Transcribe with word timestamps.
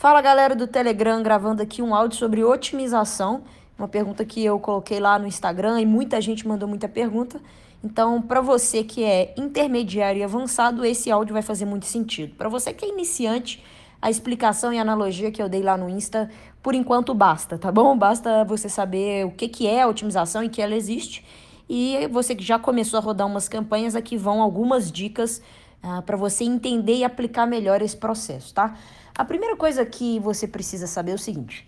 Fala 0.00 0.22
galera 0.22 0.56
do 0.56 0.66
Telegram, 0.66 1.22
gravando 1.22 1.62
aqui 1.62 1.82
um 1.82 1.94
áudio 1.94 2.18
sobre 2.18 2.42
otimização. 2.42 3.42
Uma 3.78 3.86
pergunta 3.86 4.24
que 4.24 4.42
eu 4.42 4.58
coloquei 4.58 4.98
lá 4.98 5.18
no 5.18 5.26
Instagram 5.26 5.78
e 5.78 5.84
muita 5.84 6.22
gente 6.22 6.48
mandou 6.48 6.66
muita 6.66 6.88
pergunta. 6.88 7.38
Então, 7.84 8.22
para 8.22 8.40
você 8.40 8.82
que 8.82 9.04
é 9.04 9.34
intermediário 9.36 10.20
e 10.20 10.22
avançado, 10.22 10.86
esse 10.86 11.10
áudio 11.10 11.34
vai 11.34 11.42
fazer 11.42 11.66
muito 11.66 11.84
sentido. 11.84 12.34
Para 12.34 12.48
você 12.48 12.72
que 12.72 12.82
é 12.82 12.88
iniciante, 12.88 13.62
a 14.00 14.08
explicação 14.08 14.72
e 14.72 14.78
analogia 14.78 15.30
que 15.30 15.42
eu 15.42 15.50
dei 15.50 15.62
lá 15.62 15.76
no 15.76 15.86
Insta, 15.90 16.30
por 16.62 16.74
enquanto 16.74 17.12
basta, 17.12 17.58
tá 17.58 17.70
bom? 17.70 17.94
Basta 17.94 18.42
você 18.44 18.70
saber 18.70 19.26
o 19.26 19.30
que, 19.32 19.48
que 19.48 19.66
é 19.66 19.82
a 19.82 19.86
otimização 19.86 20.42
e 20.42 20.48
que 20.48 20.62
ela 20.62 20.74
existe. 20.74 21.22
E 21.68 22.06
você 22.06 22.34
que 22.34 22.42
já 22.42 22.58
começou 22.58 22.96
a 22.96 23.02
rodar 23.02 23.26
umas 23.26 23.50
campanhas, 23.50 23.94
aqui 23.94 24.16
vão 24.16 24.40
algumas 24.40 24.90
dicas 24.90 25.42
ah, 25.82 26.00
para 26.00 26.16
você 26.16 26.44
entender 26.44 26.96
e 26.96 27.04
aplicar 27.04 27.44
melhor 27.44 27.82
esse 27.82 27.98
processo, 27.98 28.54
tá? 28.54 28.74
A 29.14 29.24
primeira 29.24 29.56
coisa 29.56 29.84
que 29.84 30.18
você 30.18 30.46
precisa 30.46 30.86
saber 30.86 31.12
é 31.12 31.14
o 31.14 31.18
seguinte: 31.18 31.66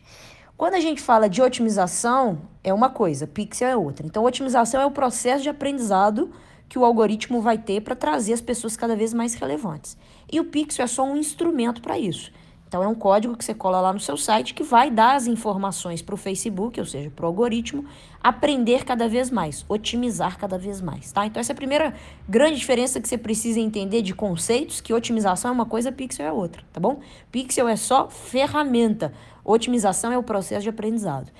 quando 0.56 0.74
a 0.74 0.80
gente 0.80 1.02
fala 1.02 1.28
de 1.28 1.42
otimização, 1.42 2.42
é 2.62 2.72
uma 2.72 2.88
coisa, 2.88 3.26
pixel 3.26 3.68
é 3.68 3.76
outra. 3.76 4.06
Então, 4.06 4.24
otimização 4.24 4.80
é 4.80 4.86
o 4.86 4.90
processo 4.90 5.42
de 5.42 5.48
aprendizado 5.48 6.30
que 6.68 6.78
o 6.78 6.84
algoritmo 6.84 7.40
vai 7.40 7.58
ter 7.58 7.80
para 7.82 7.94
trazer 7.94 8.32
as 8.32 8.40
pessoas 8.40 8.76
cada 8.76 8.96
vez 8.96 9.12
mais 9.12 9.34
relevantes. 9.34 9.96
E 10.30 10.40
o 10.40 10.44
pixel 10.44 10.84
é 10.84 10.88
só 10.88 11.04
um 11.04 11.16
instrumento 11.16 11.82
para 11.82 11.98
isso. 11.98 12.32
Então, 12.72 12.82
é 12.82 12.88
um 12.88 12.94
código 12.94 13.36
que 13.36 13.44
você 13.44 13.52
cola 13.52 13.82
lá 13.82 13.92
no 13.92 14.00
seu 14.00 14.16
site 14.16 14.54
que 14.54 14.62
vai 14.62 14.90
dar 14.90 15.14
as 15.14 15.26
informações 15.26 16.00
para 16.00 16.14
o 16.14 16.16
Facebook, 16.16 16.80
ou 16.80 16.86
seja, 16.86 17.10
para 17.10 17.24
o 17.24 17.26
algoritmo, 17.26 17.84
aprender 18.22 18.82
cada 18.82 19.06
vez 19.06 19.30
mais, 19.30 19.62
otimizar 19.68 20.38
cada 20.38 20.56
vez 20.56 20.80
mais, 20.80 21.12
tá? 21.12 21.26
Então, 21.26 21.38
essa 21.38 21.52
é 21.52 21.54
a 21.54 21.56
primeira 21.56 21.94
grande 22.26 22.58
diferença 22.58 22.98
que 22.98 23.06
você 23.06 23.18
precisa 23.18 23.60
entender 23.60 24.00
de 24.00 24.14
conceitos, 24.14 24.80
que 24.80 24.94
otimização 24.94 25.50
é 25.50 25.52
uma 25.52 25.66
coisa, 25.66 25.92
pixel 25.92 26.24
é 26.24 26.32
outra, 26.32 26.62
tá 26.72 26.80
bom? 26.80 27.00
Pixel 27.30 27.68
é 27.68 27.76
só 27.76 28.08
ferramenta, 28.08 29.12
otimização 29.44 30.10
é 30.10 30.16
o 30.16 30.22
processo 30.22 30.62
de 30.62 30.70
aprendizado. 30.70 31.30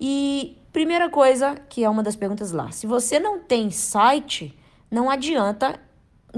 E 0.00 0.56
primeira 0.72 1.10
coisa, 1.10 1.54
que 1.68 1.84
é 1.84 1.90
uma 1.90 2.02
das 2.02 2.16
perguntas 2.16 2.50
lá, 2.50 2.70
se 2.70 2.86
você 2.86 3.20
não 3.20 3.40
tem 3.40 3.70
site, 3.70 4.58
não 4.90 5.10
adianta 5.10 5.78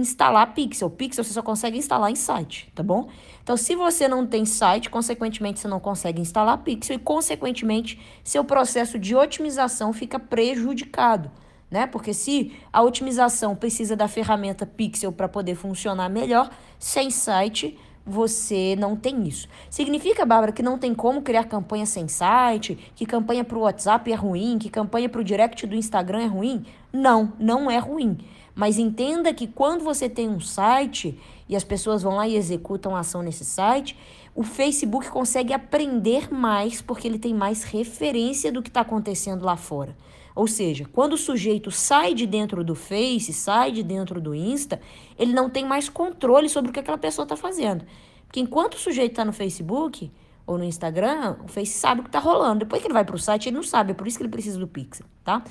instalar 0.01 0.55
Pixel. 0.55 0.91
Pixel 0.91 1.23
você 1.23 1.33
só 1.33 1.43
consegue 1.43 1.79
instalar 1.79 2.11
em 2.11 2.17
site, 2.17 2.70
tá 2.75 2.83
bom? 2.83 3.09
Então, 3.43 3.56
se 3.56 3.75
você 3.75 4.09
não 4.09 4.27
tem 4.27 4.45
site, 4.45 4.91
consequentemente 4.91 5.61
você 5.61 5.69
não 5.69 5.81
consegue 5.81 6.20
instalar 6.20 6.59
Pixel 6.59 6.97
e, 6.97 6.98
consequentemente, 6.98 8.01
seu 8.25 8.45
processo 8.45 8.98
de 8.98 9.15
otimização 9.15 9.93
fica 9.93 10.19
prejudicado, 10.19 11.31
né? 11.71 11.87
Porque 11.87 12.12
se 12.15 12.53
a 12.73 12.83
otimização 12.83 13.55
precisa 13.55 13.95
da 13.95 14.09
ferramenta 14.09 14.67
Pixel 14.67 15.12
para 15.12 15.28
poder 15.28 15.55
funcionar 15.55 16.09
melhor, 16.09 16.51
sem 16.78 17.11
site 17.11 17.78
você 18.11 18.75
não 18.77 18.97
tem 18.97 19.27
isso. 19.27 19.48
Significa, 19.70 20.27
Bárbara, 20.27 20.53
que 20.53 20.62
não 20.62 20.77
tem 20.77 20.92
como 20.92 21.22
criar 21.22 21.44
campanha 21.44 21.86
sem 21.86 22.08
site, 22.08 22.77
que 22.94 23.06
campanha 23.06 23.44
para 23.44 23.56
o 23.56 23.62
WhatsApp 23.62 24.11
é 24.11 24.14
ruim, 24.14 24.58
que 24.58 24.69
campanha 24.69 25.08
para 25.08 25.20
o 25.20 25.25
direct 25.25 25.66
do 25.66 25.77
Instagram 25.77 26.22
é 26.22 26.27
ruim? 26.27 26.66
Não, 26.92 27.33
não 27.38 27.70
é 27.70 27.78
ruim. 27.78 28.19
Mas 28.55 28.78
entenda 28.78 29.33
que 29.33 29.47
quando 29.47 29.84
você 29.84 30.08
tem 30.08 30.28
um 30.28 30.41
site 30.41 31.19
e 31.48 31.55
as 31.55 31.62
pessoas 31.62 32.03
vão 32.03 32.16
lá 32.16 32.27
e 32.27 32.36
executam 32.36 32.97
a 32.97 33.00
ação 33.00 33.22
nesse 33.22 33.44
site, 33.44 33.97
o 34.34 34.42
Facebook 34.42 35.08
consegue 35.08 35.53
aprender 35.53 36.33
mais 36.33 36.83
porque 36.83 37.06
ele 37.06 37.19
tem 37.19 37.33
mais 37.33 37.62
referência 37.62 38.50
do 38.50 38.62
que 38.62 38.69
está 38.69 38.81
acontecendo 38.81 39.44
lá 39.44 39.56
fora. 39.56 39.97
Ou 40.34 40.47
seja, 40.47 40.86
quando 40.92 41.14
o 41.14 41.19
sujeito 41.19 41.70
sai 41.70 42.14
de 42.14 42.27
dentro 42.27 42.64
do 42.64 42.75
Face, 42.75 43.33
sai 43.33 43.73
de 43.73 43.83
dentro 43.83 44.20
do 44.20 44.34
Insta, 44.34 44.81
ele 45.19 45.33
não 45.33 45.50
tem 45.50 45.64
mais 45.64 45.89
controle 45.89 46.48
sobre 46.48 46.70
o 46.70 46.72
que 46.72 46.81
aquela 46.81 46.98
pessoa 46.98 47.25
está 47.25 47.37
fazendo. 47.37 47.84
Porque 48.27 48.41
enquanto 48.41 48.75
o 48.75 48.78
sujeito 48.78 49.12
está 49.12 49.25
no 49.25 49.33
Facebook 49.33 50.11
ou 50.47 50.56
no 50.56 50.64
Instagram, 50.64 51.37
o 51.45 51.48
Face 51.48 51.72
sabe 51.72 52.00
o 52.00 52.05
que 52.05 52.09
está 52.09 52.21
rolando. 52.21 52.60
Depois 52.60 52.81
que 52.81 52.87
ele 52.87 52.94
vai 52.94 53.05
para 53.05 53.16
o 53.16 53.19
site, 53.19 53.49
ele 53.49 53.56
não 53.56 53.62
sabe. 53.62 53.91
É 53.91 53.94
por 53.94 54.06
isso 54.06 54.16
que 54.16 54.22
ele 54.22 54.31
precisa 54.31 54.59
do 54.59 54.69
Pixel, 54.69 55.06
tá? 55.25 55.43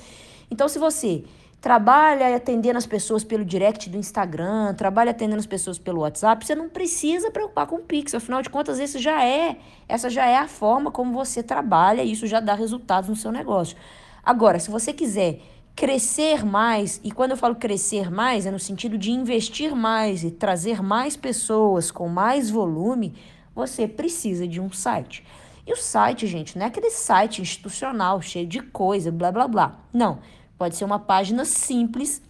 Então, 0.50 0.66
se 0.66 0.78
você 0.78 1.24
trabalha 1.60 2.34
atendendo 2.34 2.78
as 2.78 2.86
pessoas 2.86 3.22
pelo 3.22 3.44
direct 3.44 3.90
do 3.90 3.98
Instagram, 3.98 4.72
trabalha 4.74 5.10
atendendo 5.10 5.38
as 5.38 5.46
pessoas 5.46 5.78
pelo 5.78 6.00
WhatsApp, 6.00 6.44
você 6.44 6.54
não 6.54 6.70
precisa 6.70 7.30
preocupar 7.30 7.66
com 7.66 7.76
o 7.76 7.80
Pix. 7.80 8.14
Afinal 8.14 8.40
de 8.40 8.48
contas, 8.48 8.78
esse 8.78 8.98
já 8.98 9.22
é, 9.24 9.58
essa 9.86 10.08
já 10.08 10.26
é 10.26 10.38
a 10.38 10.48
forma 10.48 10.90
como 10.90 11.12
você 11.12 11.42
trabalha 11.42 12.02
e 12.02 12.12
isso 12.12 12.26
já 12.26 12.40
dá 12.40 12.54
resultados 12.54 13.10
no 13.10 13.16
seu 13.16 13.30
negócio. 13.30 13.76
Agora, 14.24 14.58
se 14.58 14.70
você 14.70 14.92
quiser 14.92 15.40
crescer 15.74 16.44
mais, 16.44 17.00
e 17.02 17.10
quando 17.10 17.30
eu 17.30 17.36
falo 17.36 17.54
crescer 17.54 18.10
mais, 18.10 18.44
é 18.44 18.50
no 18.50 18.58
sentido 18.58 18.98
de 18.98 19.10
investir 19.10 19.74
mais 19.74 20.22
e 20.22 20.30
trazer 20.30 20.82
mais 20.82 21.16
pessoas 21.16 21.90
com 21.90 22.08
mais 22.08 22.50
volume, 22.50 23.14
você 23.54 23.88
precisa 23.88 24.46
de 24.46 24.60
um 24.60 24.70
site. 24.70 25.24
E 25.66 25.72
o 25.72 25.76
site, 25.76 26.26
gente, 26.26 26.58
não 26.58 26.64
é 26.64 26.68
aquele 26.68 26.90
site 26.90 27.40
institucional 27.40 28.20
cheio 28.20 28.46
de 28.46 28.60
coisa, 28.60 29.10
blá 29.10 29.30
blá 29.30 29.46
blá. 29.46 29.80
Não. 29.92 30.18
Pode 30.58 30.76
ser 30.76 30.84
uma 30.84 30.98
página 30.98 31.44
simples, 31.44 32.20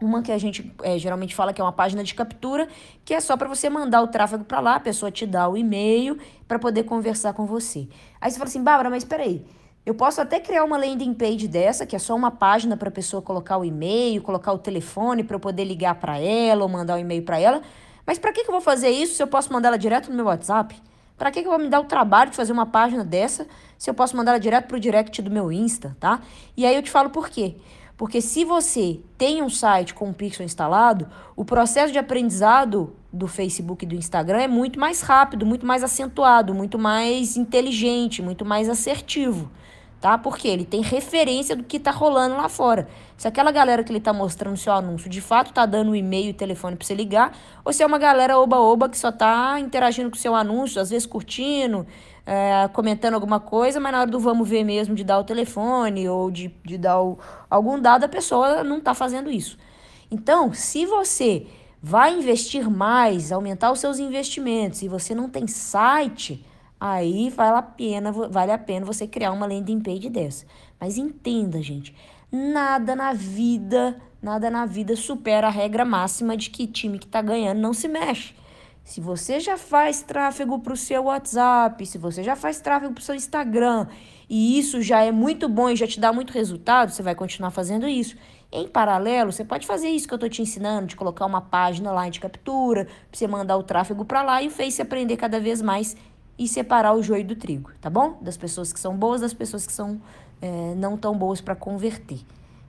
uma 0.00 0.22
que 0.22 0.32
a 0.32 0.38
gente 0.38 0.72
é, 0.82 0.98
geralmente 0.98 1.34
fala 1.34 1.52
que 1.52 1.60
é 1.60 1.64
uma 1.64 1.72
página 1.72 2.02
de 2.02 2.14
captura, 2.14 2.66
que 3.04 3.12
é 3.12 3.20
só 3.20 3.36
para 3.36 3.48
você 3.48 3.68
mandar 3.68 4.02
o 4.02 4.08
tráfego 4.08 4.44
para 4.44 4.60
lá, 4.60 4.76
a 4.76 4.80
pessoa 4.80 5.10
te 5.10 5.26
dá 5.26 5.46
o 5.48 5.56
e-mail 5.56 6.18
para 6.48 6.58
poder 6.58 6.84
conversar 6.84 7.34
com 7.34 7.44
você. 7.44 7.86
Aí 8.20 8.30
você 8.30 8.38
fala 8.38 8.48
assim, 8.48 8.62
Bárbara, 8.62 8.88
mas 8.88 9.02
espera 9.02 9.24
aí. 9.24 9.44
Eu 9.84 9.94
posso 9.94 10.20
até 10.20 10.38
criar 10.38 10.62
uma 10.64 10.76
landing 10.76 11.14
page 11.14 11.48
dessa, 11.48 11.86
que 11.86 11.96
é 11.96 11.98
só 11.98 12.14
uma 12.14 12.30
página 12.30 12.76
para 12.76 12.90
a 12.90 12.92
pessoa 12.92 13.22
colocar 13.22 13.56
o 13.56 13.64
e-mail, 13.64 14.20
colocar 14.20 14.52
o 14.52 14.58
telefone 14.58 15.24
para 15.24 15.36
eu 15.36 15.40
poder 15.40 15.64
ligar 15.64 15.94
para 15.94 16.18
ela 16.18 16.62
ou 16.62 16.68
mandar 16.68 16.94
o 16.94 16.96
um 16.98 17.00
e-mail 17.00 17.22
para 17.22 17.40
ela. 17.40 17.62
Mas 18.06 18.18
para 18.18 18.30
que, 18.30 18.44
que 18.44 18.50
eu 18.50 18.52
vou 18.52 18.60
fazer 18.60 18.90
isso 18.90 19.14
se 19.14 19.22
eu 19.22 19.26
posso 19.26 19.50
mandar 19.50 19.68
ela 19.68 19.78
direto 19.78 20.10
no 20.10 20.16
meu 20.16 20.26
WhatsApp? 20.26 20.76
Para 21.16 21.30
que, 21.30 21.40
que 21.40 21.48
eu 21.48 21.50
vou 21.50 21.58
me 21.58 21.68
dar 21.68 21.80
o 21.80 21.84
trabalho 21.84 22.30
de 22.30 22.36
fazer 22.36 22.52
uma 22.52 22.66
página 22.66 23.02
dessa 23.02 23.46
se 23.78 23.88
eu 23.88 23.94
posso 23.94 24.14
mandar 24.14 24.32
ela 24.32 24.40
direto 24.40 24.66
para 24.66 24.76
o 24.76 24.80
direct 24.80 25.22
do 25.22 25.30
meu 25.30 25.50
Insta, 25.50 25.96
tá? 25.98 26.20
E 26.54 26.66
aí 26.66 26.76
eu 26.76 26.82
te 26.82 26.90
falo 26.90 27.08
por 27.08 27.30
quê. 27.30 27.56
Porque 27.96 28.20
se 28.20 28.44
você 28.44 29.00
tem 29.16 29.42
um 29.42 29.48
site 29.48 29.94
com 29.94 30.08
um 30.08 30.12
pixel 30.12 30.44
instalado, 30.44 31.08
o 31.34 31.44
processo 31.44 31.90
de 31.90 31.98
aprendizado 31.98 32.94
do 33.10 33.26
Facebook 33.26 33.84
e 33.84 33.88
do 33.88 33.94
Instagram 33.94 34.42
é 34.42 34.48
muito 34.48 34.78
mais 34.78 35.00
rápido, 35.00 35.46
muito 35.46 35.66
mais 35.66 35.82
acentuado, 35.82 36.54
muito 36.54 36.78
mais 36.78 37.36
inteligente, 37.36 38.20
muito 38.22 38.44
mais 38.44 38.68
assertivo 38.68 39.50
tá? 40.00 40.16
Porque 40.16 40.48
ele 40.48 40.64
tem 40.64 40.80
referência 40.80 41.54
do 41.54 41.62
que 41.62 41.78
tá 41.78 41.90
rolando 41.90 42.36
lá 42.36 42.48
fora. 42.48 42.88
Se 43.16 43.28
aquela 43.28 43.52
galera 43.52 43.84
que 43.84 43.92
ele 43.92 44.00
tá 44.00 44.12
mostrando 44.12 44.56
seu 44.56 44.72
anúncio 44.72 45.10
de 45.10 45.20
fato 45.20 45.52
tá 45.52 45.66
dando 45.66 45.94
e-mail 45.94 46.30
e 46.30 46.32
telefone 46.32 46.74
para 46.74 46.86
você 46.86 46.94
ligar, 46.94 47.36
ou 47.64 47.72
se 47.72 47.82
é 47.82 47.86
uma 47.86 47.98
galera 47.98 48.38
oba-oba 48.38 48.88
que 48.88 48.96
só 48.96 49.12
tá 49.12 49.60
interagindo 49.60 50.08
com 50.08 50.16
seu 50.16 50.34
anúncio, 50.34 50.80
às 50.80 50.88
vezes 50.88 51.06
curtindo, 51.06 51.86
é, 52.24 52.68
comentando 52.72 53.14
alguma 53.14 53.38
coisa, 53.38 53.78
mas 53.78 53.92
na 53.92 54.00
hora 54.00 54.10
do 54.10 54.18
vamos 54.18 54.48
ver 54.48 54.64
mesmo 54.64 54.94
de 54.94 55.04
dar 55.04 55.18
o 55.18 55.24
telefone 55.24 56.08
ou 56.08 56.30
de, 56.30 56.48
de 56.64 56.78
dar 56.78 57.00
o, 57.02 57.18
algum 57.50 57.78
dado, 57.78 58.04
a 58.04 58.08
pessoa 58.08 58.64
não 58.64 58.80
tá 58.80 58.94
fazendo 58.94 59.30
isso. 59.30 59.58
Então, 60.10 60.52
se 60.54 60.86
você 60.86 61.46
vai 61.82 62.14
investir 62.14 62.70
mais, 62.70 63.32
aumentar 63.32 63.70
os 63.70 63.80
seus 63.80 63.98
investimentos 63.98 64.82
e 64.82 64.88
você 64.88 65.14
não 65.14 65.28
tem 65.28 65.46
site, 65.46 66.44
aí 66.80 67.28
vale 67.28 67.58
a 67.58 67.62
pena, 67.62 68.10
vale 68.10 68.52
a 68.52 68.58
pena 68.58 68.86
você 68.86 69.06
criar 69.06 69.32
uma 69.32 69.46
landing 69.46 69.80
page 69.80 70.08
dessa. 70.08 70.46
Mas 70.80 70.96
entenda, 70.96 71.62
gente, 71.62 71.94
nada 72.32 72.96
na 72.96 73.12
vida, 73.12 74.00
nada 74.22 74.48
na 74.50 74.64
vida 74.64 74.96
supera 74.96 75.48
a 75.48 75.50
regra 75.50 75.84
máxima 75.84 76.36
de 76.36 76.48
que 76.48 76.66
time 76.66 76.98
que 76.98 77.06
está 77.06 77.20
ganhando 77.20 77.60
não 77.60 77.74
se 77.74 77.86
mexe. 77.86 78.34
Se 78.82 79.00
você 79.00 79.38
já 79.38 79.56
faz 79.56 80.02
tráfego 80.02 80.58
para 80.58 80.72
o 80.72 80.76
seu 80.76 81.04
WhatsApp, 81.04 81.84
se 81.86 81.98
você 81.98 82.24
já 82.24 82.34
faz 82.34 82.60
tráfego 82.60 82.92
para 82.92 83.00
o 83.00 83.04
seu 83.04 83.14
Instagram, 83.14 83.86
e 84.28 84.58
isso 84.58 84.80
já 84.80 85.02
é 85.02 85.12
muito 85.12 85.48
bom 85.48 85.70
e 85.70 85.76
já 85.76 85.86
te 85.86 86.00
dá 86.00 86.12
muito 86.12 86.32
resultado, 86.32 86.90
você 86.90 87.02
vai 87.02 87.14
continuar 87.14 87.50
fazendo 87.50 87.88
isso. 87.88 88.16
Em 88.50 88.66
paralelo, 88.66 89.30
você 89.30 89.44
pode 89.44 89.64
fazer 89.64 89.88
isso 89.90 90.08
que 90.08 90.14
eu 90.14 90.16
estou 90.16 90.28
te 90.28 90.42
ensinando, 90.42 90.88
de 90.88 90.96
colocar 90.96 91.24
uma 91.24 91.40
página 91.40 91.92
lá 91.92 92.08
de 92.08 92.18
captura, 92.18 92.86
para 92.86 92.94
você 93.12 93.28
mandar 93.28 93.56
o 93.56 93.62
tráfego 93.62 94.04
para 94.04 94.22
lá 94.22 94.42
e 94.42 94.48
o 94.48 94.50
Face 94.50 94.82
aprender 94.82 95.16
cada 95.16 95.38
vez 95.38 95.62
mais 95.62 95.96
e 96.40 96.48
separar 96.48 96.94
o 96.94 97.02
joio 97.02 97.22
do 97.22 97.36
trigo, 97.36 97.70
tá 97.82 97.90
bom? 97.90 98.16
Das 98.22 98.34
pessoas 98.34 98.72
que 98.72 98.80
são 98.80 98.96
boas, 98.96 99.20
das 99.20 99.34
pessoas 99.34 99.66
que 99.66 99.72
são 99.74 100.00
é, 100.40 100.74
não 100.74 100.96
tão 100.96 101.14
boas 101.14 101.38
para 101.42 101.54
converter, 101.54 102.20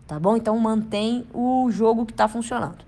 tá 0.05 0.19
bom? 0.19 0.35
Então 0.35 0.59
mantém 0.59 1.25
o 1.33 1.71
jogo 1.71 2.05
que 2.05 2.11
está 2.11 2.27
funcionando. 2.27 2.83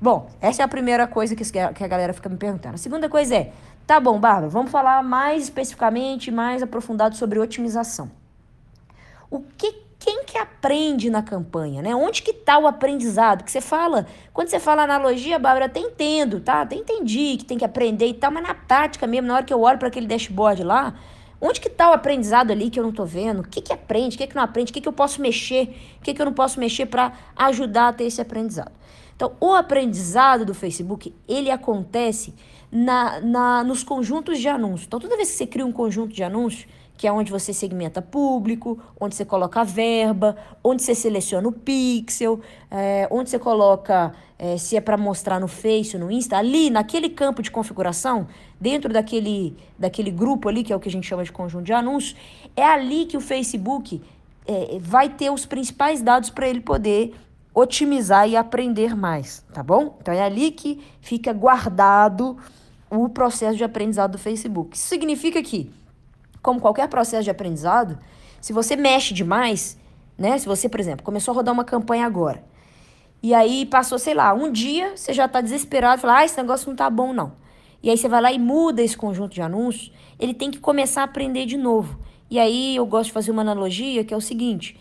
Bom, 0.00 0.28
essa 0.40 0.62
é 0.62 0.64
a 0.64 0.68
primeira 0.68 1.06
coisa 1.06 1.36
que, 1.36 1.58
a 1.60 1.86
galera 1.86 2.12
fica 2.12 2.28
me 2.28 2.36
perguntando. 2.36 2.74
A 2.74 2.78
segunda 2.78 3.08
coisa 3.08 3.36
é, 3.36 3.52
tá 3.86 4.00
bom, 4.00 4.18
Bárbara, 4.18 4.48
vamos 4.48 4.72
falar 4.72 5.00
mais 5.04 5.44
especificamente, 5.44 6.32
mais 6.32 6.60
aprofundado 6.60 7.14
sobre 7.14 7.38
otimização. 7.38 8.10
O 9.30 9.40
que 9.56 9.85
aprende 10.36 11.10
na 11.10 11.22
campanha, 11.22 11.82
né? 11.82 11.94
Onde 11.94 12.22
que 12.22 12.32
tá 12.32 12.58
o 12.58 12.66
aprendizado? 12.66 13.44
Que 13.44 13.50
você 13.50 13.60
fala, 13.60 14.06
quando 14.32 14.48
você 14.48 14.60
fala 14.60 14.82
analogia, 14.82 15.38
Bárbara, 15.38 15.66
até 15.66 15.80
entendo, 15.80 16.40
tá? 16.40 16.62
Até 16.62 16.76
entendi 16.76 17.36
que 17.38 17.44
tem 17.44 17.58
que 17.58 17.64
aprender 17.64 18.06
e 18.06 18.14
tal, 18.14 18.30
mas 18.30 18.42
na 18.42 18.54
prática 18.54 19.06
mesmo, 19.06 19.28
na 19.28 19.34
hora 19.34 19.44
que 19.44 19.52
eu 19.52 19.60
olho 19.60 19.78
para 19.78 19.88
aquele 19.88 20.06
dashboard 20.06 20.62
lá, 20.62 20.94
Onde 21.40 21.60
que 21.60 21.68
está 21.68 21.90
o 21.90 21.92
aprendizado 21.92 22.50
ali 22.50 22.70
que 22.70 22.78
eu 22.78 22.82
não 22.82 22.90
estou 22.90 23.04
vendo? 23.04 23.40
O 23.40 23.48
que 23.48 23.60
que 23.60 23.72
aprende? 23.72 24.16
O 24.16 24.18
que 24.18 24.26
que 24.26 24.34
não 24.34 24.42
aprende? 24.42 24.70
O 24.70 24.74
que 24.74 24.80
que 24.80 24.88
eu 24.88 24.92
posso 24.92 25.20
mexer? 25.20 25.76
O 25.98 26.02
que 26.02 26.14
que 26.14 26.20
eu 26.20 26.26
não 26.26 26.32
posso 26.32 26.58
mexer 26.58 26.86
para 26.86 27.12
ajudar 27.36 27.88
a 27.88 27.92
ter 27.92 28.04
esse 28.04 28.20
aprendizado? 28.20 28.72
Então, 29.14 29.32
o 29.40 29.52
aprendizado 29.54 30.44
do 30.44 30.54
Facebook, 30.54 31.14
ele 31.28 31.50
acontece 31.50 32.34
na, 32.70 33.20
na, 33.20 33.64
nos 33.64 33.82
conjuntos 33.82 34.38
de 34.38 34.48
anúncios. 34.48 34.86
Então, 34.86 35.00
toda 35.00 35.16
vez 35.16 35.30
que 35.30 35.36
você 35.36 35.46
cria 35.46 35.64
um 35.64 35.72
conjunto 35.72 36.14
de 36.14 36.22
anúncios, 36.22 36.66
que 36.96 37.06
é 37.06 37.12
onde 37.12 37.30
você 37.30 37.52
segmenta 37.52 38.00
público, 38.00 38.78
onde 38.98 39.14
você 39.14 39.24
coloca 39.24 39.62
verba, 39.62 40.36
onde 40.64 40.82
você 40.82 40.94
seleciona 40.94 41.46
o 41.48 41.52
pixel, 41.52 42.40
é, 42.70 43.06
onde 43.10 43.28
você 43.28 43.38
coloca 43.38 44.14
é, 44.38 44.56
se 44.56 44.76
é 44.76 44.80
para 44.80 44.96
mostrar 44.96 45.38
no 45.38 45.48
Face, 45.48 45.96
no 45.98 46.10
Insta, 46.10 46.36
ali 46.38 46.70
naquele 46.70 47.10
campo 47.10 47.42
de 47.42 47.50
configuração, 47.50 48.26
dentro 48.60 48.92
daquele, 48.92 49.56
daquele 49.78 50.10
grupo 50.10 50.48
ali, 50.48 50.62
que 50.62 50.72
é 50.72 50.76
o 50.76 50.80
que 50.80 50.88
a 50.88 50.92
gente 50.92 51.06
chama 51.06 51.24
de 51.24 51.32
conjunto 51.32 51.64
de 51.64 51.72
anúncios, 51.72 52.16
é 52.56 52.64
ali 52.64 53.04
que 53.04 53.16
o 53.16 53.20
Facebook 53.20 54.00
é, 54.46 54.78
vai 54.80 55.08
ter 55.08 55.30
os 55.30 55.44
principais 55.44 56.00
dados 56.00 56.30
para 56.30 56.48
ele 56.48 56.60
poder 56.60 57.14
otimizar 57.56 58.28
e 58.28 58.36
aprender 58.36 58.94
mais, 58.94 59.42
tá 59.50 59.62
bom? 59.62 59.96
Então 60.02 60.12
é 60.12 60.20
ali 60.20 60.50
que 60.50 60.78
fica 61.00 61.32
guardado 61.32 62.36
o 62.90 63.08
processo 63.08 63.56
de 63.56 63.64
aprendizado 63.64 64.12
do 64.12 64.18
Facebook. 64.18 64.76
Isso 64.76 64.86
significa 64.86 65.42
que 65.42 65.72
como 66.42 66.60
qualquer 66.60 66.86
processo 66.86 67.24
de 67.24 67.30
aprendizado, 67.30 67.98
se 68.42 68.52
você 68.52 68.76
mexe 68.76 69.14
demais, 69.14 69.78
né? 70.18 70.36
Se 70.36 70.44
você, 70.44 70.68
por 70.68 70.78
exemplo, 70.78 71.02
começou 71.02 71.32
a 71.32 71.34
rodar 71.34 71.54
uma 71.54 71.64
campanha 71.64 72.04
agora, 72.04 72.44
e 73.22 73.32
aí 73.32 73.64
passou, 73.64 73.98
sei 73.98 74.12
lá, 74.12 74.34
um 74.34 74.52
dia, 74.52 74.94
você 74.94 75.14
já 75.14 75.24
está 75.24 75.40
desesperado, 75.40 76.02
fala, 76.02 76.18
ah, 76.18 76.24
esse 76.26 76.36
negócio 76.36 76.68
não 76.68 76.76
tá 76.76 76.90
bom, 76.90 77.14
não. 77.14 77.32
E 77.82 77.88
aí 77.88 77.96
você 77.96 78.06
vai 78.06 78.20
lá 78.20 78.30
e 78.30 78.38
muda 78.38 78.82
esse 78.82 78.98
conjunto 78.98 79.32
de 79.32 79.40
anúncios, 79.40 79.90
ele 80.20 80.34
tem 80.34 80.50
que 80.50 80.58
começar 80.58 81.00
a 81.00 81.04
aprender 81.04 81.46
de 81.46 81.56
novo. 81.56 81.98
E 82.30 82.38
aí 82.38 82.76
eu 82.76 82.84
gosto 82.84 83.06
de 83.06 83.12
fazer 83.12 83.30
uma 83.30 83.40
analogia 83.40 84.04
que 84.04 84.12
é 84.12 84.16
o 84.16 84.20
seguinte: 84.20 84.78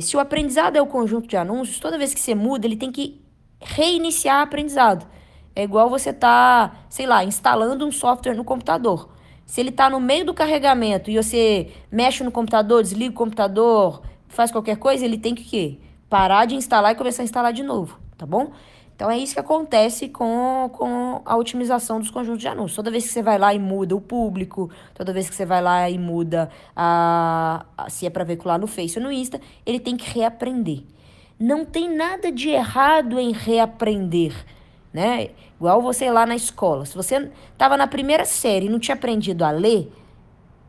se 0.00 0.16
o 0.16 0.20
aprendizado 0.20 0.76
é 0.76 0.82
o 0.82 0.86
conjunto 0.86 1.28
de 1.28 1.36
anúncios, 1.36 1.78
toda 1.78 1.98
vez 1.98 2.14
que 2.14 2.20
você 2.20 2.34
muda, 2.34 2.66
ele 2.66 2.76
tem 2.76 2.90
que 2.90 3.20
reiniciar 3.60 4.40
o 4.40 4.42
aprendizado. 4.44 5.06
É 5.54 5.62
igual 5.62 5.88
você 5.88 6.12
tá, 6.12 6.84
sei 6.88 7.06
lá, 7.06 7.24
instalando 7.24 7.86
um 7.86 7.92
software 7.92 8.34
no 8.34 8.44
computador. 8.44 9.10
Se 9.46 9.60
ele 9.60 9.70
está 9.70 9.90
no 9.90 10.00
meio 10.00 10.24
do 10.24 10.34
carregamento 10.34 11.10
e 11.10 11.16
você 11.16 11.70
mexe 11.90 12.24
no 12.24 12.32
computador, 12.32 12.82
desliga 12.82 13.12
o 13.12 13.16
computador, 13.16 14.02
faz 14.28 14.50
qualquer 14.50 14.78
coisa, 14.78 15.04
ele 15.04 15.18
tem 15.18 15.34
que 15.34 15.44
quê? 15.44 15.78
parar 16.14 16.44
de 16.44 16.54
instalar 16.54 16.92
e 16.92 16.94
começar 16.94 17.22
a 17.22 17.24
instalar 17.24 17.52
de 17.52 17.64
novo, 17.64 17.98
tá 18.16 18.24
bom? 18.24 18.52
Então 18.94 19.10
é 19.10 19.18
isso 19.18 19.34
que 19.34 19.40
acontece 19.40 20.08
com, 20.08 20.70
com 20.72 21.20
a 21.24 21.36
otimização 21.36 21.98
dos 21.98 22.10
conjuntos 22.10 22.40
de 22.40 22.48
anúncios. 22.48 22.76
Toda 22.76 22.90
vez 22.90 23.06
que 23.06 23.12
você 23.12 23.22
vai 23.22 23.38
lá 23.38 23.52
e 23.52 23.58
muda 23.58 23.96
o 23.96 24.00
público, 24.00 24.70
toda 24.94 25.12
vez 25.12 25.28
que 25.28 25.34
você 25.34 25.44
vai 25.44 25.60
lá 25.60 25.90
e 25.90 25.98
muda 25.98 26.48
a, 26.76 27.66
a 27.76 27.90
se 27.90 28.06
é 28.06 28.10
para 28.10 28.24
veicular 28.24 28.58
no 28.58 28.66
Face 28.66 28.98
ou 28.98 29.04
no 29.04 29.10
Insta, 29.10 29.40
ele 29.66 29.80
tem 29.80 29.96
que 29.96 30.08
reaprender. 30.18 30.82
Não 31.38 31.64
tem 31.64 31.94
nada 31.94 32.30
de 32.30 32.50
errado 32.50 33.18
em 33.18 33.32
reaprender 33.32 34.32
né? 34.94 35.30
Igual 35.58 35.82
você 35.82 36.08
lá 36.08 36.24
na 36.24 36.36
escola. 36.36 36.86
Se 36.86 36.94
você 36.94 37.28
estava 37.52 37.76
na 37.76 37.88
primeira 37.88 38.24
série 38.24 38.66
e 38.66 38.68
não 38.68 38.78
tinha 38.78 38.94
aprendido 38.94 39.44
a 39.44 39.50
ler, 39.50 39.92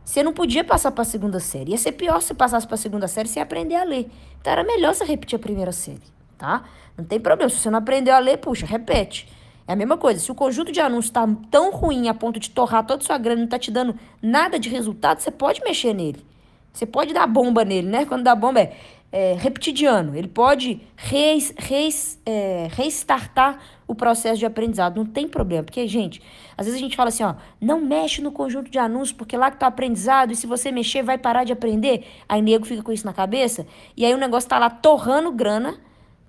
você 0.04 0.24
não 0.24 0.34
podia 0.34 0.64
passar 0.64 0.92
para 0.92 1.04
a 1.04 1.06
segunda 1.06 1.40
série. 1.40 1.72
Ia 1.72 1.78
ser 1.78 1.92
pior 1.92 2.20
se 2.22 2.34
passasse 2.34 2.66
para 2.66 2.74
a 2.74 2.78
segunda 2.78 3.08
série 3.08 3.30
sem 3.30 3.42
aprender 3.42 3.76
a 3.76 3.84
ler. 3.84 4.10
Então 4.42 4.52
era 4.52 4.64
melhor 4.64 4.96
você 4.96 5.06
repetir 5.06 5.36
a 5.36 5.40
primeira 5.40 5.72
série, 5.72 6.02
tá? 6.38 6.64
Não 6.98 7.06
tem 7.06 7.20
problema. 7.20 7.50
Se 7.50 7.58
você 7.58 7.70
não 7.70 7.80
aprendeu 7.80 8.14
a 8.14 8.20
ler, 8.20 8.38
puxa, 8.38 8.66
repete. 8.66 9.28
É 9.68 9.74
a 9.74 9.76
mesma 9.76 9.98
coisa. 9.98 10.20
Se 10.20 10.32
o 10.32 10.36
conjunto 10.36 10.72
de 10.72 10.80
anúncios 10.80 11.06
está 11.06 11.28
tão 11.50 11.72
ruim 11.72 12.08
a 12.08 12.14
ponto 12.14 12.40
de 12.40 12.50
torrar 12.50 12.86
toda 12.86 13.02
a 13.02 13.06
sua 13.06 13.18
grana 13.18 13.38
e 13.38 13.40
não 13.40 13.46
está 13.46 13.58
te 13.58 13.72
dando 13.72 13.96
nada 14.22 14.60
de 14.60 14.70
resultado, 14.70 15.20
você 15.20 15.32
pode 15.32 15.62
mexer 15.64 15.94
nele. 15.94 16.24
Você 16.72 16.86
pode 16.86 17.14
dar 17.14 17.26
bomba 17.26 17.64
nele, 17.64 17.88
né? 17.88 18.06
Quando 18.06 18.24
dá 18.24 18.36
bomba 18.36 18.60
é, 18.60 18.76
é 19.12 19.34
repetidiano. 19.34 20.16
Ele 20.16 20.28
pode 20.28 20.82
res, 20.96 21.54
res, 21.58 22.22
é, 22.26 22.68
restartar 22.72 23.60
o 23.88 23.96
processo 23.96 24.38
de 24.38 24.46
aprendizado. 24.46 24.98
Não 24.98 25.06
tem 25.06 25.28
problema, 25.28 25.64
porque, 25.64 25.88
gente, 25.88 26.22
às 26.58 26.66
vezes 26.66 26.80
a 26.80 26.84
gente 26.84 26.96
fala 26.96 27.10
assim, 27.10 27.24
ó, 27.24 27.36
não 27.60 27.80
mexe 27.80 28.22
no 28.22 28.32
conjunto 28.32 28.70
de 28.70 28.78
anúncios, 28.78 29.14
porque 29.14 29.38
lá 29.38 29.50
que 29.50 29.58
tá 29.58 29.68
aprendizado, 29.68 30.32
e 30.32 30.36
se 30.36 30.46
você 30.46 30.72
mexer, 30.72 31.02
vai 31.02 31.18
parar 31.18 31.44
de 31.44 31.54
aprender. 31.54 32.06
Aí 32.28 32.42
nego 32.42 32.66
fica 32.66 32.84
com 32.84 32.92
isso 32.92 33.06
na 33.06 33.14
cabeça, 33.14 33.66
e 33.96 34.06
aí 34.06 34.14
o 34.14 34.18
negócio 34.18 34.50
tá 34.50 34.60
lá 34.60 34.70
torrando 34.70 35.32
grana, 35.32 35.76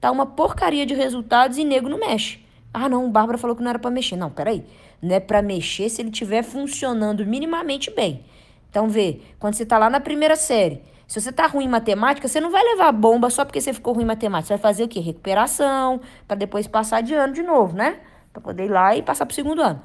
tá 0.00 0.10
uma 0.10 0.26
porcaria 0.26 0.86
de 0.86 0.94
resultados 0.94 1.58
e 1.58 1.64
nego 1.64 1.88
não 1.88 1.98
mexe. 1.98 2.38
Ah, 2.72 2.88
não, 2.88 3.06
o 3.06 3.10
Bárbara 3.10 3.38
falou 3.38 3.56
que 3.56 3.62
não 3.62 3.70
era 3.70 3.78
para 3.78 3.90
mexer. 3.90 4.16
Não, 4.16 4.30
peraí. 4.30 4.64
Não 5.00 5.14
é 5.14 5.20
para 5.20 5.40
mexer 5.40 5.88
se 5.88 6.02
ele 6.02 6.10
estiver 6.10 6.42
funcionando 6.42 7.24
minimamente 7.24 7.90
bem. 7.90 8.24
Então, 8.70 8.88
vê, 8.88 9.20
quando 9.38 9.54
você 9.54 9.64
tá 9.64 9.78
lá 9.78 9.88
na 9.88 10.00
primeira 10.00 10.36
série, 10.36 10.82
se 11.06 11.20
você 11.20 11.32
tá 11.32 11.46
ruim 11.46 11.64
em 11.64 11.68
matemática, 11.68 12.26
você 12.26 12.40
não 12.40 12.50
vai 12.50 12.62
levar 12.62 12.92
bomba 12.92 13.30
só 13.30 13.44
porque 13.44 13.60
você 13.60 13.72
ficou 13.72 13.94
ruim 13.94 14.02
em 14.02 14.06
matemática. 14.06 14.48
Você 14.48 14.54
vai 14.54 14.72
fazer 14.72 14.84
o 14.84 14.88
quê? 14.88 15.00
Recuperação, 15.00 16.00
para 16.26 16.36
depois 16.36 16.66
passar 16.66 17.00
de 17.00 17.14
ano 17.14 17.32
de 17.32 17.42
novo, 17.42 17.76
né? 17.76 18.00
Para 18.32 18.42
poder 18.42 18.64
ir 18.66 18.70
lá 18.70 18.96
e 18.96 19.02
passar 19.02 19.24
pro 19.24 19.34
segundo 19.34 19.62
ano. 19.62 19.80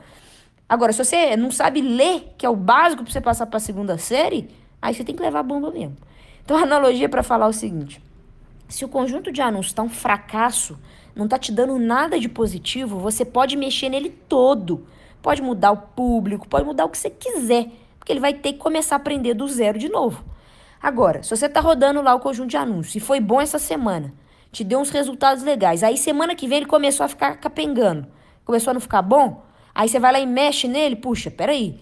Agora, 0.68 0.92
se 0.92 1.04
você 1.04 1.36
não 1.38 1.52
sabe 1.52 1.82
ler, 1.82 2.34
que 2.38 2.46
é 2.46 2.50
o 2.50 2.56
básico 2.56 3.04
para 3.04 3.12
você 3.12 3.22
passar 3.22 3.46
para 3.46 3.58
a 3.58 3.60
segunda 3.60 3.98
série, 3.98 4.50
aí 4.82 4.94
você 4.94 5.04
tem 5.04 5.16
que 5.16 5.22
levar 5.22 5.44
bomba 5.44 5.70
mesmo. 5.70 5.96
Então, 6.44 6.58
a 6.58 6.64
analogia 6.64 7.08
para 7.08 7.22
falar 7.22 7.46
é 7.46 7.50
o 7.50 7.54
seguinte: 7.54 8.02
se 8.72 8.86
o 8.86 8.88
conjunto 8.88 9.34
de 9.34 9.42
anúncios 9.42 9.72
está 9.72 9.84
um 9.84 9.90
fracasso, 9.90 10.80
não 11.14 11.26
está 11.26 11.38
te 11.38 11.52
dando 11.52 11.78
nada 11.78 12.18
de 12.18 12.30
positivo, 12.30 13.00
você 13.00 13.26
pode 13.26 13.58
mexer 13.58 13.90
nele 13.90 14.10
todo. 14.10 14.88
Pode 15.22 15.42
mudar 15.42 15.72
o 15.72 15.78
público, 15.78 16.48
pode 16.48 16.66
mudar 16.66 16.86
o 16.86 16.90
que 16.90 16.98
você 16.98 17.10
quiser, 17.10 17.68
porque 18.00 18.14
ele 18.14 18.22
vai 18.22 18.34
ter 18.34 18.54
que 18.54 18.60
começar 18.60 18.96
a 18.96 18.98
aprender 18.98 19.34
do 19.34 19.46
zero 19.48 19.78
de 19.78 19.90
novo. 19.90 20.24
Agora, 20.82 21.22
se 21.22 21.30
você 21.30 21.48
está 21.48 21.60
rodando 21.60 22.02
lá 22.02 22.16
o 22.16 22.22
conjunto 22.22 22.50
de 22.50 22.58
anúncios 22.58 22.96
e 22.96 23.00
foi 23.02 23.20
bom 23.20 23.42
essa 23.42 23.60
semana, 23.60 24.14
te 24.54 24.64
deu 24.64 24.80
uns 24.80 24.90
resultados 24.90 25.44
legais, 25.44 25.84
aí 25.84 25.98
semana 25.98 26.34
que 26.34 26.48
vem 26.48 26.60
ele 26.60 26.66
começou 26.66 27.06
a 27.06 27.10
ficar 27.10 27.36
capengando, 27.36 28.08
começou 28.46 28.72
a 28.72 28.74
não 28.74 28.82
ficar 28.82 29.02
bom, 29.02 29.44
aí 29.76 29.90
você 29.90 30.00
vai 30.00 30.14
lá 30.14 30.20
e 30.20 30.26
mexe 30.26 30.70
nele, 30.70 30.96
puxa, 30.96 31.30
peraí, 31.30 31.78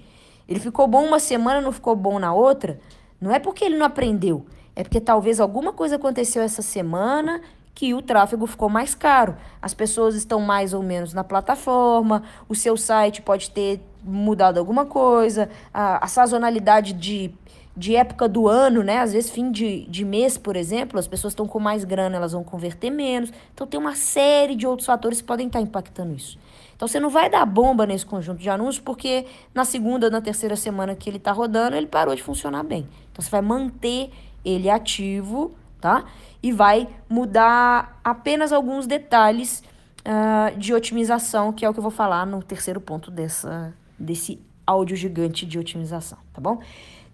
ele 0.48 0.60
ficou 0.60 0.88
bom 0.88 1.06
uma 1.06 1.20
semana, 1.20 1.62
não 1.62 1.72
ficou 1.72 1.96
bom 1.96 2.18
na 2.18 2.34
outra, 2.34 2.80
não 3.22 3.32
é 3.32 3.38
porque 3.38 3.64
ele 3.64 3.78
não 3.78 3.86
aprendeu, 3.86 4.46
é 4.80 4.84
porque 4.84 5.02
talvez 5.02 5.42
alguma 5.42 5.74
coisa 5.74 5.98
aconteceu 5.98 6.42
essa 6.42 6.62
semana 6.62 7.42
que 7.76 7.94
o 7.94 8.02
tráfego 8.02 8.48
ficou 8.48 8.70
mais 8.70 8.96
caro. 8.96 9.36
As 9.62 9.74
pessoas 9.74 10.16
estão 10.16 10.40
mais 10.40 10.74
ou 10.74 10.81
menos 10.81 11.14
na 11.14 11.22
plataforma, 11.22 12.24
o 12.48 12.56
seu 12.56 12.78
site 12.78 13.22
pode 13.22 13.52
ter 13.52 13.81
mudado 14.02 14.58
alguma 14.58 14.86
coisa, 14.86 15.50
a, 15.74 16.06
a 16.06 16.08
sazonalidade 16.08 16.94
de 16.94 17.30
de 17.78 17.96
época 17.96 18.28
do 18.28 18.50
ano, 18.50 18.84
né? 18.84 19.00
Às 19.00 19.14
vezes, 19.14 19.30
fim 19.31 19.52
de, 19.52 19.86
de 19.86 20.04
mês, 20.04 20.38
por 20.38 20.58
exemplo, 20.58 21.00
as 21.00 21.08
pessoas 21.08 21.31
estão 21.31 21.48
com 21.48 21.60
mais 21.60 21.86
grana, 21.86 22.18
elas 22.18 22.34
vão 22.34 22.44
converter 22.44 22.90
menos. 22.90 23.31
Então, 23.54 23.66
tem 23.66 23.80
uma 23.80 23.96
série 23.96 24.54
de 24.54 24.68
outros 24.68 24.86
fatores 24.86 25.22
que 25.22 25.28
podem 25.28 25.48
estar 25.48 25.62
impactando 25.62 26.14
isso. 26.14 26.38
Então, 26.80 26.88
você 26.88 26.98
não 26.98 27.09
vai 27.09 27.30
dar 27.30 27.45
bomba 27.45 27.86
nesse 27.86 28.06
conjunto 28.06 28.40
de 28.40 28.50
anúncios, 28.50 28.80
porque 28.80 29.26
na 29.54 29.66
segunda, 29.66 30.09
na 30.09 30.21
terceira 30.21 30.56
semana 30.56 30.95
que 30.95 31.09
ele 31.09 31.18
está 31.18 31.33
rodando, 31.33 31.76
ele 31.76 31.88
parou 31.88 32.16
de 32.16 32.24
funcionar 32.24 32.64
bem. 32.64 32.88
Então, 33.12 33.21
você 33.21 33.30
vai 33.30 33.42
manter 33.42 34.09
ele 34.45 34.69
ativo, 34.69 35.52
tá? 35.81 36.06
E 36.42 36.54
vai 36.54 36.88
mudar 37.09 38.00
apenas 38.02 38.54
alguns 38.54 38.88
detalhes 38.88 39.62
uh, 40.06 40.57
de 40.57 40.74
otimização, 40.74 41.52
que 41.52 41.66
é 41.66 41.69
o 41.69 41.74
que 41.74 41.80
eu 41.80 41.83
vou 41.83 41.92
falar 41.92 42.26
no 42.26 42.42
terceiro 42.42 42.80
ponto 42.80 43.12
dessa, 43.12 43.74
desse 44.00 44.40
áudio 44.66 44.95
gigante 44.95 45.45
de 45.45 45.59
otimização, 45.59 46.18
tá 46.31 46.40
bom? 46.40 46.62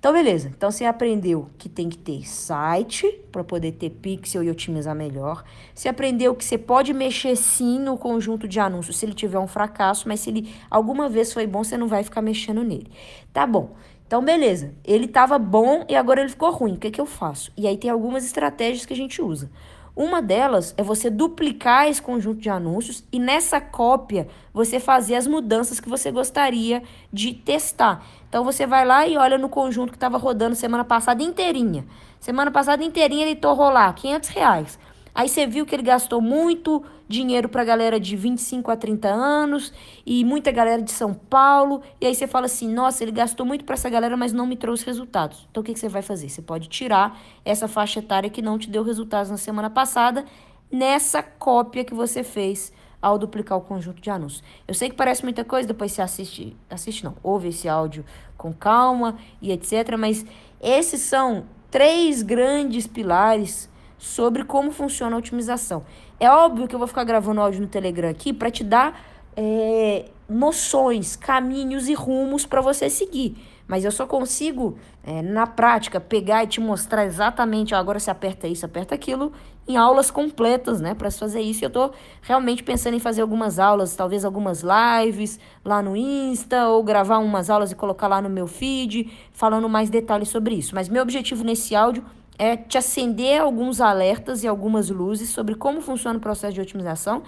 Então, 0.05 0.13
beleza. 0.13 0.51
Então, 0.55 0.69
você 0.69 0.85
aprendeu 0.85 1.49
que 1.57 1.67
tem 1.67 1.89
que 1.89 1.97
ter 1.97 2.29
site 2.29 3.11
para 3.31 3.43
poder 3.43 3.71
ter 3.71 3.89
pixel 3.89 4.43
e 4.43 4.51
otimizar 4.51 4.93
melhor. 4.93 5.43
Você 5.73 5.89
aprendeu 5.89 6.35
que 6.35 6.45
você 6.45 6.59
pode 6.59 6.93
mexer 6.93 7.35
sim 7.35 7.79
no 7.79 7.97
conjunto 7.97 8.47
de 8.47 8.59
anúncios 8.59 8.97
se 8.97 9.05
ele 9.07 9.15
tiver 9.15 9.39
um 9.39 9.47
fracasso, 9.47 10.07
mas 10.07 10.19
se 10.19 10.29
ele 10.29 10.53
alguma 10.69 11.09
vez 11.09 11.33
foi 11.33 11.47
bom, 11.47 11.63
você 11.63 11.75
não 11.75 11.87
vai 11.87 12.03
ficar 12.03 12.21
mexendo 12.21 12.61
nele. 12.61 12.85
Tá 13.33 13.47
bom. 13.47 13.73
Então, 14.05 14.23
beleza. 14.23 14.75
Ele 14.83 15.05
estava 15.05 15.39
bom 15.39 15.83
e 15.89 15.95
agora 15.95 16.21
ele 16.21 16.29
ficou 16.29 16.51
ruim. 16.51 16.73
O 16.73 16.77
que, 16.77 16.91
que 16.91 17.01
eu 17.01 17.07
faço? 17.07 17.51
E 17.57 17.65
aí 17.65 17.75
tem 17.75 17.89
algumas 17.89 18.23
estratégias 18.23 18.85
que 18.85 18.93
a 18.93 18.95
gente 18.95 19.23
usa. 19.23 19.49
Uma 19.95 20.21
delas 20.21 20.73
é 20.77 20.83
você 20.83 21.09
duplicar 21.09 21.87
esse 21.87 22.01
conjunto 22.01 22.41
de 22.41 22.49
anúncios 22.49 23.01
e 23.13 23.17
nessa 23.17 23.61
cópia 23.61 24.27
você 24.53 24.77
fazer 24.77 25.15
as 25.15 25.25
mudanças 25.25 25.79
que 25.79 25.87
você 25.87 26.11
gostaria 26.11 26.83
de 27.13 27.33
testar. 27.33 28.05
Então 28.27 28.43
você 28.43 28.67
vai 28.67 28.85
lá 28.85 29.07
e 29.07 29.15
olha 29.15 29.37
no 29.37 29.47
conjunto 29.47 29.91
que 29.91 29.95
estava 29.95 30.17
rodando 30.17 30.53
semana 30.53 30.83
passada 30.83 31.23
inteirinha. 31.23 31.85
Semana 32.19 32.51
passada 32.51 32.83
inteirinha 32.83 33.25
ele 33.25 33.37
torrou 33.37 33.69
lá 33.69 33.93
500 33.93 34.29
reais. 34.29 34.79
Aí 35.15 35.29
você 35.29 35.47
viu 35.47 35.65
que 35.65 35.73
ele 35.73 35.81
gastou 35.81 36.19
muito 36.19 36.83
dinheiro 37.07 37.47
para 37.47 37.63
galera 37.63 37.97
de 37.97 38.17
25 38.17 38.69
a 38.69 38.75
30 38.75 39.07
anos 39.07 39.71
e 40.05 40.25
muita 40.25 40.51
galera 40.51 40.81
de 40.81 40.91
São 40.91 41.13
Paulo. 41.13 41.81
E 42.01 42.05
aí 42.05 42.13
você 42.13 42.27
fala 42.27 42.47
assim: 42.47 42.67
nossa, 42.71 43.01
ele 43.01 43.13
gastou 43.13 43.45
muito 43.45 43.63
para 43.63 43.75
essa 43.75 43.89
galera, 43.89 44.17
mas 44.17 44.33
não 44.33 44.45
me 44.45 44.57
trouxe 44.57 44.85
resultados. 44.85 45.47
Então 45.49 45.61
o 45.61 45.63
que, 45.63 45.73
que 45.73 45.79
você 45.79 45.87
vai 45.87 46.01
fazer? 46.01 46.27
Você 46.27 46.41
pode 46.41 46.67
tirar 46.67 47.17
essa 47.45 47.65
faixa 47.65 47.99
etária 47.99 48.29
que 48.29 48.41
não 48.41 48.59
te 48.59 48.69
deu 48.69 48.83
resultados 48.83 49.31
na 49.31 49.37
semana 49.37 49.69
passada 49.69 50.25
nessa 50.69 51.23
cópia 51.23 51.85
que 51.85 51.93
você 51.93 52.21
fez 52.21 52.73
ao 53.01 53.17
duplicar 53.17 53.57
o 53.57 53.61
conjunto 53.61 54.01
de 54.01 54.09
anúncios. 54.09 54.43
Eu 54.67 54.73
sei 54.73 54.89
que 54.89 54.95
parece 54.95 55.23
muita 55.23 55.45
coisa, 55.45 55.67
depois 55.67 55.93
você 55.93 56.01
assiste, 56.01 56.57
assiste 56.69 57.05
não, 57.05 57.15
ouve 57.23 57.49
esse 57.49 57.69
áudio 57.69 58.03
com 58.35 58.51
calma 58.51 59.15
e 59.41 59.51
etc, 59.51 59.95
mas 59.97 60.25
esses 60.59 61.01
são 61.01 61.45
três 61.69 62.21
grandes 62.21 62.87
pilares 62.87 63.69
sobre 64.05 64.43
como 64.43 64.71
funciona 64.71 65.15
a 65.15 65.19
otimização. 65.19 65.83
É 66.19 66.29
óbvio 66.29 66.67
que 66.67 66.75
eu 66.75 66.79
vou 66.79 66.87
ficar 66.87 67.03
gravando 67.03 67.41
áudio 67.41 67.59
no 67.61 67.67
Telegram 67.67 68.07
aqui 68.07 68.31
para 68.31 68.51
te 68.51 68.63
dar 68.63 69.01
é, 69.35 70.05
noções, 70.29 71.15
caminhos 71.15 71.89
e 71.89 71.95
rumos 71.95 72.45
para 72.45 72.61
você 72.61 72.87
seguir. 72.87 73.35
Mas 73.67 73.83
eu 73.83 73.91
só 73.91 74.05
consigo, 74.05 74.77
é, 75.03 75.23
na 75.23 75.47
prática, 75.47 75.99
pegar 75.99 76.43
e 76.43 76.47
te 76.47 76.61
mostrar 76.61 77.03
exatamente, 77.03 77.73
ó, 77.73 77.79
agora 77.79 77.99
você 77.99 78.11
aperta 78.11 78.47
isso, 78.47 78.63
aperta 78.63 78.93
aquilo, 78.93 79.33
em 79.67 79.75
aulas 79.75 80.11
completas, 80.11 80.79
né, 80.79 80.93
para 80.93 81.09
fazer 81.09 81.41
isso. 81.41 81.65
Eu 81.65 81.71
tô 81.71 81.89
realmente 82.21 82.61
pensando 82.61 82.93
em 82.93 82.99
fazer 82.99 83.23
algumas 83.23 83.57
aulas, 83.57 83.95
talvez 83.95 84.23
algumas 84.23 84.63
lives 84.63 85.39
lá 85.63 85.81
no 85.81 85.97
Insta, 85.97 86.67
ou 86.67 86.83
gravar 86.83 87.17
umas 87.17 87.49
aulas 87.49 87.71
e 87.71 87.75
colocar 87.75 88.07
lá 88.07 88.21
no 88.21 88.29
meu 88.29 88.45
feed, 88.45 89.11
falando 89.31 89.67
mais 89.67 89.89
detalhes 89.89 90.29
sobre 90.29 90.53
isso. 90.53 90.75
Mas 90.75 90.87
meu 90.87 91.01
objetivo 91.01 91.43
nesse 91.43 91.75
áudio 91.75 92.05
é 92.37 92.55
te 92.57 92.77
acender 92.77 93.41
alguns 93.41 93.79
alertas 93.79 94.43
e 94.43 94.47
algumas 94.47 94.89
luzes 94.89 95.29
sobre 95.29 95.55
como 95.55 95.81
funciona 95.81 96.17
o 96.17 96.21
processo 96.21 96.53
de 96.53 96.61
otimização. 96.61 97.23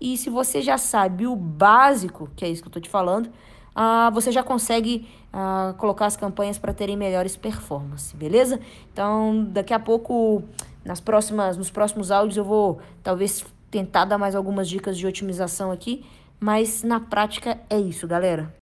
E 0.00 0.16
se 0.16 0.30
você 0.30 0.62
já 0.62 0.78
sabe 0.78 1.26
o 1.26 1.36
básico, 1.36 2.30
que 2.34 2.44
é 2.44 2.48
isso 2.48 2.62
que 2.62 2.68
eu 2.68 2.70
estou 2.70 2.82
te 2.82 2.88
falando, 2.88 3.30
ah, 3.74 4.10
você 4.10 4.32
já 4.32 4.42
consegue 4.42 5.08
ah, 5.32 5.74
colocar 5.78 6.06
as 6.06 6.16
campanhas 6.16 6.58
para 6.58 6.72
terem 6.72 6.96
melhores 6.96 7.36
performances, 7.36 8.12
beleza? 8.12 8.60
Então, 8.92 9.44
daqui 9.44 9.74
a 9.74 9.78
pouco, 9.78 10.42
nas 10.84 11.00
próximas, 11.00 11.56
nos 11.56 11.70
próximos 11.70 12.10
áudios, 12.10 12.36
eu 12.36 12.44
vou 12.44 12.80
talvez 13.02 13.44
tentar 13.70 14.04
dar 14.04 14.18
mais 14.18 14.34
algumas 14.34 14.68
dicas 14.68 14.98
de 14.98 15.06
otimização 15.06 15.70
aqui, 15.70 16.04
mas 16.38 16.82
na 16.82 16.98
prática 16.98 17.58
é 17.68 17.78
isso, 17.78 18.06
galera. 18.06 18.52